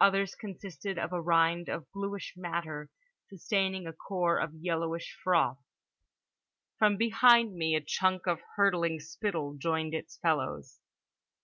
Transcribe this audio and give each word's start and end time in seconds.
Others 0.00 0.36
consisted 0.36 0.96
of 0.96 1.12
a 1.12 1.20
rind 1.20 1.68
of 1.68 1.90
blueish 1.90 2.34
matter 2.36 2.88
sustaining 3.26 3.84
a 3.84 3.92
core 3.92 4.38
of 4.38 4.54
yellowish 4.54 5.18
froth. 5.24 5.58
From 6.78 6.96
behind 6.96 7.56
me 7.56 7.74
a 7.74 7.80
chunk 7.80 8.28
of 8.28 8.38
hurtling 8.54 9.00
spittle 9.00 9.54
joined 9.56 9.92
its 9.92 10.18
fellows. 10.18 10.78